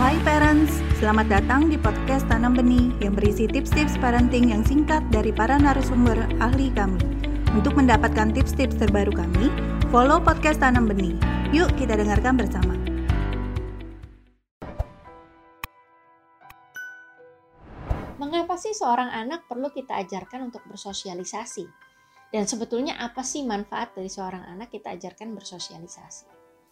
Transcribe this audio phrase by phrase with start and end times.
[0.00, 5.36] Hai parents, selamat datang di podcast Tanam Benih yang berisi tips-tips parenting yang singkat dari
[5.36, 6.96] para narasumber ahli kami.
[7.52, 9.52] Untuk mendapatkan tips-tips terbaru kami,
[9.92, 11.12] follow podcast Tanam Benih.
[11.52, 12.72] Yuk kita dengarkan bersama.
[18.16, 21.68] Mengapa sih seorang anak perlu kita ajarkan untuk bersosialisasi?
[22.32, 26.24] Dan sebetulnya apa sih manfaat dari seorang anak kita ajarkan bersosialisasi?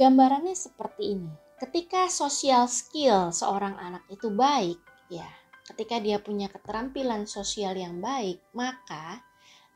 [0.00, 1.51] Gambarannya seperti ini.
[1.62, 5.30] Ketika sosial skill seorang anak itu baik, ya,
[5.70, 9.22] ketika dia punya keterampilan sosial yang baik, maka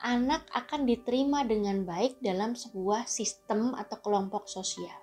[0.03, 4.99] anak akan diterima dengan baik dalam sebuah sistem atau kelompok sosial.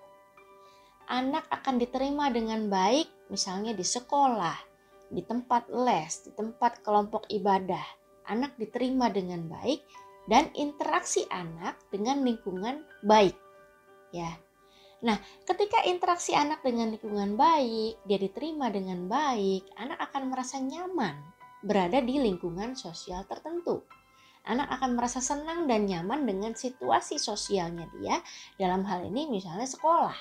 [1.08, 4.60] Anak akan diterima dengan baik misalnya di sekolah,
[5.08, 7.88] di tempat les, di tempat kelompok ibadah.
[8.28, 9.88] Anak diterima dengan baik
[10.28, 13.40] dan interaksi anak dengan lingkungan baik.
[14.12, 14.36] Ya.
[15.04, 21.20] Nah, ketika interaksi anak dengan lingkungan baik, dia diterima dengan baik, anak akan merasa nyaman
[21.60, 23.84] berada di lingkungan sosial tertentu.
[24.48, 28.20] Anak akan merasa senang dan nyaman dengan situasi sosialnya dia,
[28.60, 30.16] dalam hal ini misalnya sekolah.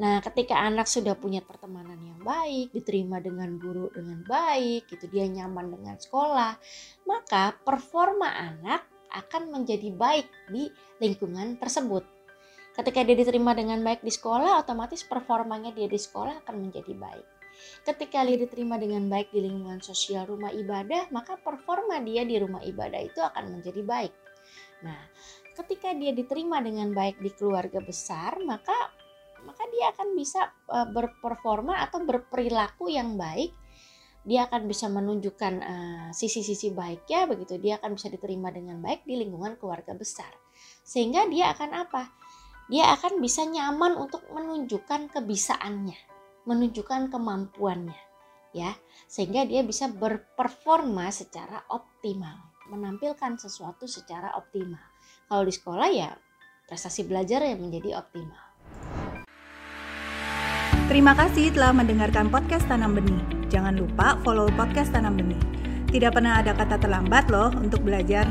[0.00, 5.28] Nah, ketika anak sudah punya pertemanan yang baik, diterima dengan guru dengan baik, gitu dia
[5.28, 6.56] nyaman dengan sekolah,
[7.04, 10.72] maka performa anak akan menjadi baik di
[11.04, 12.19] lingkungan tersebut.
[12.80, 17.28] Ketika dia diterima dengan baik di sekolah, otomatis performanya dia di sekolah akan menjadi baik.
[17.84, 22.64] Ketika dia diterima dengan baik di lingkungan sosial rumah ibadah, maka performa dia di rumah
[22.64, 24.14] ibadah itu akan menjadi baik.
[24.80, 24.96] Nah,
[25.60, 28.72] ketika dia diterima dengan baik di keluarga besar, maka
[29.44, 33.52] maka dia akan bisa e, berperforma atau berperilaku yang baik
[34.20, 39.16] dia akan bisa menunjukkan uh, sisi-sisi baiknya begitu dia akan bisa diterima dengan baik di
[39.16, 40.28] lingkungan keluarga besar
[40.84, 42.12] sehingga dia akan apa
[42.70, 45.98] dia akan bisa nyaman untuk menunjukkan kebisaannya
[46.46, 47.98] menunjukkan kemampuannya
[48.54, 48.72] ya
[49.10, 54.80] sehingga dia bisa berperforma secara optimal menampilkan sesuatu secara optimal
[55.26, 56.14] kalau di sekolah ya
[56.70, 58.50] prestasi belajar yang menjadi optimal
[60.90, 63.22] Terima kasih telah mendengarkan podcast Tanam Benih.
[63.46, 65.38] Jangan lupa follow podcast Tanam Benih.
[65.86, 68.26] Tidak pernah ada kata terlambat loh untuk belajar.